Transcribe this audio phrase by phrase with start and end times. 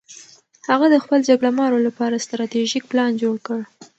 [0.69, 3.59] هغه د خپلو جګړه مارو لپاره ستراتیژیک پلان جوړ کړ.